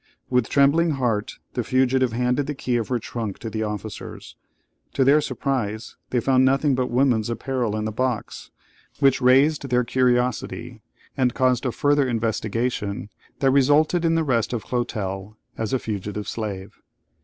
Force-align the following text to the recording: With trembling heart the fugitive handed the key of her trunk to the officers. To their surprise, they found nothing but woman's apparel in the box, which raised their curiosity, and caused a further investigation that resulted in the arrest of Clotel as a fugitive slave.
With 0.31 0.49
trembling 0.49 0.93
heart 0.97 1.37
the 1.53 1.63
fugitive 1.63 2.11
handed 2.11 2.47
the 2.47 2.55
key 2.55 2.75
of 2.75 2.87
her 2.87 2.97
trunk 2.97 3.37
to 3.37 3.51
the 3.51 3.61
officers. 3.61 4.35
To 4.95 5.03
their 5.03 5.21
surprise, 5.21 5.95
they 6.09 6.19
found 6.19 6.43
nothing 6.43 6.73
but 6.73 6.89
woman's 6.89 7.29
apparel 7.29 7.75
in 7.77 7.85
the 7.85 7.91
box, 7.91 8.49
which 8.97 9.21
raised 9.21 9.69
their 9.69 9.83
curiosity, 9.83 10.81
and 11.15 11.35
caused 11.35 11.67
a 11.67 11.71
further 11.71 12.07
investigation 12.09 13.11
that 13.41 13.51
resulted 13.51 14.03
in 14.03 14.15
the 14.15 14.23
arrest 14.23 14.53
of 14.53 14.65
Clotel 14.65 15.37
as 15.55 15.71
a 15.71 15.77
fugitive 15.77 16.27
slave. 16.27 16.81